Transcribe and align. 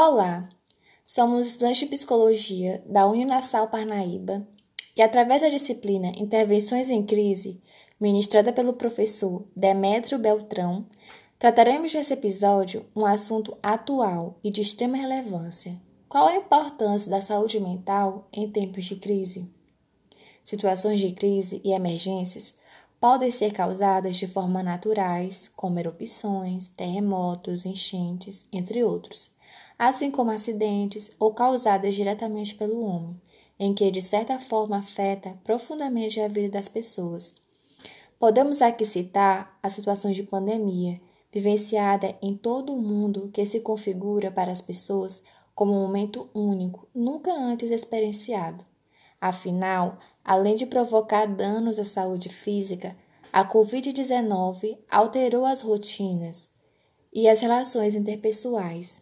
Olá, 0.00 0.48
somos 1.04 1.48
estudantes 1.48 1.80
de 1.80 1.86
Psicologia 1.86 2.80
da 2.86 3.08
Uninassal 3.08 3.66
Parnaíba 3.66 4.46
e, 4.96 5.02
através 5.02 5.42
da 5.42 5.48
disciplina 5.48 6.12
Intervenções 6.16 6.88
em 6.88 7.04
Crise, 7.04 7.60
ministrada 8.00 8.52
pelo 8.52 8.74
professor 8.74 9.44
Demétrio 9.56 10.16
Beltrão, 10.16 10.86
trataremos 11.36 11.92
nesse 11.92 12.12
episódio 12.12 12.86
um 12.94 13.04
assunto 13.04 13.58
atual 13.60 14.38
e 14.44 14.52
de 14.52 14.60
extrema 14.60 14.96
relevância. 14.96 15.76
Qual 16.08 16.28
a 16.28 16.36
importância 16.36 17.10
da 17.10 17.20
saúde 17.20 17.58
mental 17.58 18.28
em 18.32 18.48
tempos 18.48 18.84
de 18.84 18.94
crise? 18.94 19.50
Situações 20.44 21.00
de 21.00 21.10
crise 21.10 21.60
e 21.64 21.72
emergências 21.72 22.54
podem 23.00 23.32
ser 23.32 23.52
causadas 23.52 24.14
de 24.14 24.28
forma 24.28 24.62
naturais, 24.62 25.50
como 25.56 25.80
erupções, 25.80 26.68
terremotos, 26.68 27.66
enchentes, 27.66 28.46
entre 28.52 28.84
outros, 28.84 29.36
assim 29.78 30.10
como 30.10 30.30
acidentes 30.30 31.12
ou 31.18 31.32
causadas 31.32 31.94
diretamente 31.94 32.54
pelo 32.54 32.84
homem, 32.84 33.20
em 33.58 33.72
que 33.72 33.90
de 33.90 34.02
certa 34.02 34.38
forma 34.38 34.78
afeta 34.78 35.38
profundamente 35.44 36.20
a 36.20 36.28
vida 36.28 36.48
das 36.48 36.68
pessoas. 36.68 37.34
Podemos 38.18 38.60
aqui 38.60 38.84
citar 38.84 39.56
a 39.62 39.70
situação 39.70 40.10
de 40.10 40.24
pandemia, 40.24 41.00
vivenciada 41.32 42.16
em 42.20 42.36
todo 42.36 42.74
o 42.74 42.80
mundo, 42.80 43.30
que 43.32 43.46
se 43.46 43.60
configura 43.60 44.30
para 44.30 44.50
as 44.50 44.60
pessoas 44.60 45.22
como 45.54 45.72
um 45.72 45.80
momento 45.82 46.28
único, 46.34 46.88
nunca 46.94 47.32
antes 47.32 47.70
experienciado. 47.70 48.64
Afinal, 49.20 49.98
além 50.24 50.54
de 50.54 50.66
provocar 50.66 51.26
danos 51.26 51.78
à 51.78 51.84
saúde 51.84 52.28
física, 52.28 52.96
a 53.32 53.44
Covid-19 53.44 54.76
alterou 54.90 55.44
as 55.44 55.60
rotinas 55.60 56.48
e 57.12 57.28
as 57.28 57.40
relações 57.40 57.94
interpessoais, 57.94 59.00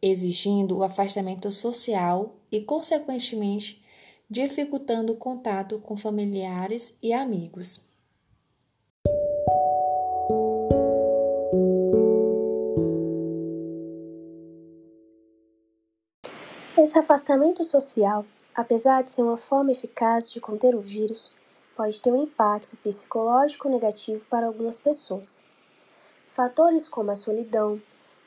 exigindo 0.00 0.78
o 0.78 0.82
afastamento 0.82 1.50
social 1.52 2.34
e, 2.50 2.60
consequentemente, 2.60 3.82
dificultando 4.28 5.12
o 5.12 5.16
contato 5.16 5.78
com 5.78 5.96
familiares 5.96 6.94
e 7.02 7.12
amigos. 7.12 7.80
Esse 16.78 16.98
afastamento 16.98 17.64
social, 17.64 18.24
apesar 18.54 19.02
de 19.02 19.10
ser 19.10 19.22
uma 19.22 19.36
forma 19.36 19.72
eficaz 19.72 20.30
de 20.30 20.40
conter 20.40 20.74
o 20.74 20.80
vírus, 20.80 21.34
pode 21.76 22.00
ter 22.00 22.12
um 22.12 22.22
impacto 22.22 22.76
psicológico 22.76 23.68
negativo 23.68 24.24
para 24.30 24.46
algumas 24.46 24.78
pessoas. 24.78 25.42
Fatores 26.30 26.88
como 26.88 27.10
a 27.10 27.14
solidão, 27.14 27.80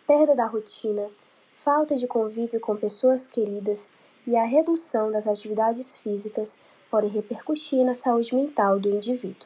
perda 0.08 0.36
da 0.36 0.48
rotina, 0.48 1.10
falta 1.64 1.98
de 1.98 2.08
convívio 2.08 2.58
com 2.58 2.78
pessoas 2.78 3.28
queridas 3.28 3.92
e 4.26 4.38
a 4.38 4.46
redução 4.46 5.12
das 5.12 5.28
atividades 5.28 5.98
físicas 5.98 6.58
podem 6.90 7.10
repercutir 7.10 7.84
na 7.84 7.94
saúde 7.94 8.34
mental 8.34 8.80
do 8.80 8.90
indivíduo. 8.90 9.46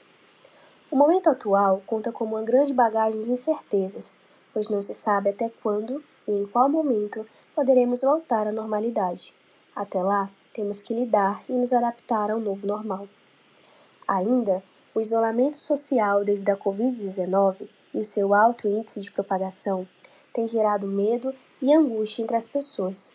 O 0.91 0.95
momento 0.95 1.27
atual 1.27 1.81
conta 1.87 2.11
com 2.11 2.23
uma 2.23 2.43
grande 2.43 2.71
bagagem 2.71 3.19
de 3.21 3.31
incertezas, 3.31 4.15
pois 4.53 4.69
não 4.69 4.83
se 4.83 4.93
sabe 4.93 5.31
até 5.31 5.49
quando 5.63 6.03
e 6.27 6.31
em 6.31 6.45
qual 6.45 6.69
momento 6.69 7.25
poderemos 7.55 8.01
voltar 8.01 8.45
à 8.45 8.51
normalidade. 8.51 9.33
Até 9.75 10.03
lá, 10.03 10.29
temos 10.53 10.83
que 10.83 10.93
lidar 10.93 11.43
e 11.49 11.53
nos 11.53 11.73
adaptar 11.73 12.29
ao 12.29 12.39
novo 12.39 12.67
normal. 12.67 13.07
Ainda, 14.07 14.63
o 14.93 15.01
isolamento 15.01 15.57
social 15.57 16.23
devido 16.23 16.51
à 16.51 16.55
Covid-19 16.55 17.67
e 17.91 17.99
o 17.99 18.05
seu 18.05 18.35
alto 18.35 18.67
índice 18.67 19.01
de 19.01 19.11
propagação 19.11 19.87
tem 20.31 20.47
gerado 20.47 20.85
medo 20.87 21.33
e 21.63 21.73
angústia 21.73 22.21
entre 22.21 22.35
as 22.35 22.45
pessoas. 22.45 23.13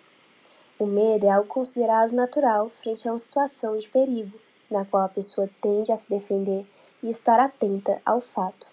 O 0.78 0.86
medo 0.86 1.26
é 1.26 1.28
algo 1.28 1.46
considerado 1.46 2.12
natural 2.12 2.70
frente 2.70 3.06
a 3.06 3.12
uma 3.12 3.18
situação 3.18 3.76
de 3.76 3.86
perigo, 3.86 4.40
na 4.70 4.86
qual 4.86 5.04
a 5.04 5.08
pessoa 5.08 5.50
tende 5.60 5.92
a 5.92 5.96
se 5.96 6.08
defender 6.08 6.66
e 7.02 7.10
estar 7.10 7.38
atenta 7.38 8.00
ao 8.06 8.22
fato. 8.22 8.68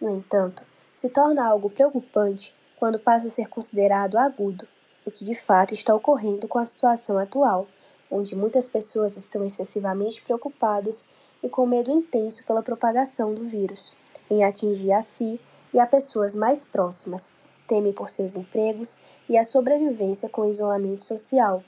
No 0.00 0.10
entanto, 0.10 0.64
se 0.92 1.08
torna 1.08 1.46
algo 1.46 1.70
preocupante 1.70 2.52
quando 2.76 2.98
passa 2.98 3.28
a 3.28 3.30
ser 3.30 3.48
considerado 3.48 4.18
agudo 4.18 4.66
o 5.06 5.12
que 5.12 5.24
de 5.24 5.34
fato 5.36 5.72
está 5.72 5.94
ocorrendo 5.94 6.48
com 6.48 6.58
a 6.58 6.64
situação 6.64 7.16
atual, 7.16 7.68
onde 8.10 8.34
muitas 8.34 8.66
pessoas 8.66 9.16
estão 9.16 9.44
excessivamente 9.44 10.22
preocupadas 10.22 11.06
e 11.40 11.48
com 11.48 11.66
medo 11.66 11.90
intenso 11.90 12.44
pela 12.44 12.62
propagação 12.62 13.32
do 13.32 13.46
vírus, 13.46 13.92
em 14.28 14.42
atingir 14.42 14.92
a 14.92 15.02
si 15.02 15.38
e 15.72 15.78
a 15.78 15.86
pessoas 15.86 16.34
mais 16.34 16.64
próximas, 16.64 17.32
temem 17.66 17.92
por 17.92 18.08
seus 18.08 18.36
empregos 18.36 19.00
e 19.28 19.38
a 19.38 19.44
sobrevivência 19.44 20.28
com 20.28 20.42
o 20.42 20.50
isolamento 20.50 21.02
social, 21.02 21.62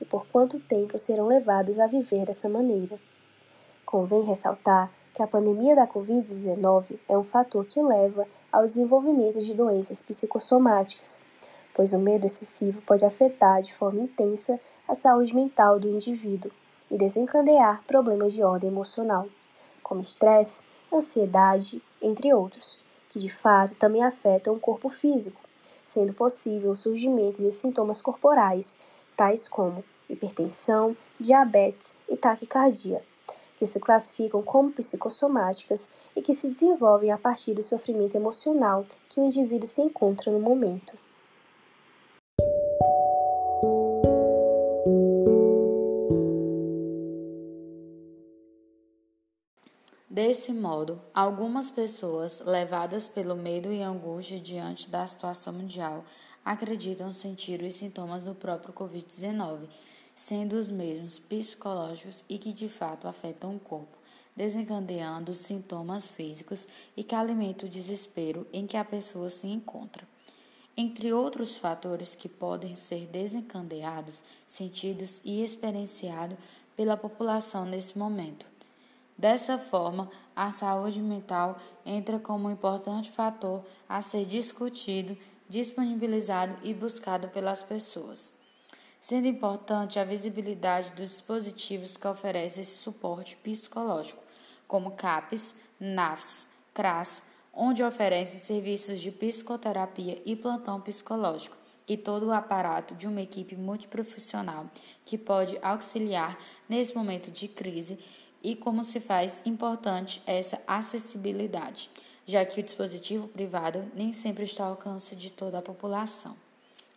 e 0.00 0.04
por 0.04 0.26
quanto 0.26 0.60
tempo 0.60 0.98
serão 0.98 1.26
levadas 1.26 1.78
a 1.78 1.86
viver 1.86 2.26
dessa 2.26 2.48
maneira. 2.48 2.98
Convém 3.84 4.22
ressaltar 4.22 4.92
que 5.14 5.22
a 5.22 5.26
pandemia 5.26 5.74
da 5.74 5.86
Covid-19 5.86 6.98
é 7.08 7.16
um 7.16 7.24
fator 7.24 7.64
que 7.64 7.82
leva 7.82 8.26
ao 8.52 8.66
desenvolvimento 8.66 9.40
de 9.40 9.54
doenças 9.54 10.00
psicossomáticas, 10.02 11.22
pois 11.74 11.92
o 11.92 11.98
medo 11.98 12.26
excessivo 12.26 12.80
pode 12.82 13.04
afetar 13.04 13.62
de 13.62 13.74
forma 13.74 14.00
intensa 14.00 14.60
a 14.86 14.94
saúde 14.94 15.34
mental 15.34 15.78
do 15.78 15.88
indivíduo 15.88 16.50
e 16.90 16.96
desencadear 16.96 17.82
problemas 17.86 18.32
de 18.32 18.42
ordem 18.42 18.70
emocional, 18.70 19.26
como 19.82 20.00
estresse, 20.00 20.64
ansiedade, 20.92 21.82
entre 22.00 22.32
outros, 22.32 22.82
que 23.08 23.18
de 23.18 23.30
fato 23.30 23.74
também 23.76 24.02
afetam 24.02 24.54
o 24.54 24.60
corpo 24.60 24.88
físico, 24.88 25.40
sendo 25.84 26.12
possível 26.12 26.70
o 26.70 26.76
surgimento 26.76 27.40
de 27.40 27.50
sintomas 27.50 28.00
corporais, 28.00 28.78
tais 29.16 29.48
como 29.48 29.84
hipertensão, 30.08 30.96
diabetes 31.18 31.96
e 32.08 32.16
taquicardia, 32.16 33.02
que 33.56 33.66
se 33.66 33.80
classificam 33.80 34.42
como 34.42 34.70
psicossomáticas 34.70 35.90
e 36.14 36.22
que 36.22 36.32
se 36.32 36.48
desenvolvem 36.48 37.10
a 37.10 37.18
partir 37.18 37.54
do 37.54 37.62
sofrimento 37.62 38.16
emocional 38.16 38.86
que 39.08 39.20
o 39.20 39.24
indivíduo 39.24 39.66
se 39.66 39.82
encontra 39.82 40.30
no 40.30 40.40
momento. 40.40 40.96
Desse 50.28 50.52
modo, 50.52 51.00
algumas 51.14 51.70
pessoas, 51.70 52.42
levadas 52.44 53.08
pelo 53.08 53.34
medo 53.34 53.72
e 53.72 53.80
angústia 53.80 54.38
diante 54.38 54.86
da 54.90 55.06
situação 55.06 55.54
mundial, 55.54 56.04
acreditam 56.44 57.10
sentir 57.14 57.62
os 57.62 57.76
sintomas 57.76 58.24
do 58.24 58.34
próprio 58.34 58.74
Covid-19, 58.74 59.66
sendo 60.14 60.58
os 60.58 60.68
mesmos 60.68 61.18
psicológicos 61.18 62.22
e 62.28 62.36
que 62.36 62.52
de 62.52 62.68
fato 62.68 63.08
afetam 63.08 63.56
o 63.56 63.58
corpo, 63.58 63.96
desencadeando 64.36 65.32
sintomas 65.32 66.06
físicos 66.06 66.68
e 66.94 67.02
que 67.02 67.14
alimentam 67.14 67.66
o 67.66 67.72
desespero 67.72 68.46
em 68.52 68.66
que 68.66 68.76
a 68.76 68.84
pessoa 68.84 69.30
se 69.30 69.46
encontra. 69.46 70.06
Entre 70.76 71.10
outros 71.10 71.56
fatores 71.56 72.14
que 72.14 72.28
podem 72.28 72.74
ser 72.74 73.06
desencadeados, 73.06 74.22
sentidos 74.46 75.22
e 75.24 75.42
experienciados 75.42 76.36
pela 76.76 76.98
população 76.98 77.64
nesse 77.64 77.96
momento 77.96 78.57
Dessa 79.18 79.58
forma, 79.58 80.08
a 80.36 80.52
saúde 80.52 81.02
mental 81.02 81.58
entra 81.84 82.20
como 82.20 82.46
um 82.46 82.52
importante 82.52 83.10
fator 83.10 83.64
a 83.88 84.00
ser 84.00 84.24
discutido, 84.24 85.18
disponibilizado 85.48 86.56
e 86.62 86.72
buscado 86.72 87.26
pelas 87.26 87.60
pessoas. 87.60 88.32
Sendo 89.00 89.26
importante 89.26 89.98
a 89.98 90.04
visibilidade 90.04 90.92
dos 90.92 91.10
dispositivos 91.10 91.96
que 91.96 92.06
oferecem 92.06 92.62
esse 92.62 92.76
suporte 92.76 93.36
psicológico, 93.36 94.22
como 94.68 94.92
CAPES, 94.92 95.56
NAFs, 95.80 96.46
CRAS, 96.72 97.20
onde 97.52 97.82
oferecem 97.82 98.38
serviços 98.38 99.00
de 99.00 99.10
psicoterapia 99.10 100.22
e 100.24 100.36
plantão 100.36 100.80
psicológico, 100.80 101.56
e 101.88 101.96
todo 101.96 102.26
o 102.26 102.32
aparato 102.32 102.94
de 102.94 103.08
uma 103.08 103.22
equipe 103.22 103.56
multiprofissional 103.56 104.66
que 105.04 105.18
pode 105.18 105.58
auxiliar 105.60 106.38
nesse 106.68 106.94
momento 106.94 107.30
de 107.30 107.48
crise 107.48 107.98
e 108.42 108.54
como 108.54 108.84
se 108.84 109.00
faz 109.00 109.42
importante 109.44 110.22
essa 110.26 110.60
acessibilidade, 110.66 111.90
já 112.26 112.44
que 112.44 112.60
o 112.60 112.62
dispositivo 112.62 113.28
privado 113.28 113.90
nem 113.94 114.12
sempre 114.12 114.44
está 114.44 114.64
ao 114.64 114.70
alcance 114.70 115.16
de 115.16 115.30
toda 115.30 115.58
a 115.58 115.62
população. 115.62 116.36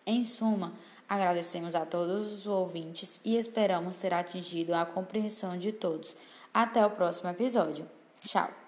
Em 0.05 0.23
suma, 0.23 0.73
agradecemos 1.07 1.75
a 1.75 1.85
todos 1.85 2.31
os 2.31 2.47
ouvintes 2.47 3.19
e 3.23 3.35
esperamos 3.35 3.97
ter 3.97 4.13
atingido 4.13 4.73
a 4.73 4.85
compreensão 4.85 5.57
de 5.57 5.71
todos. 5.71 6.15
Até 6.53 6.85
o 6.85 6.91
próximo 6.91 7.29
episódio. 7.29 7.87
Tchau! 8.25 8.60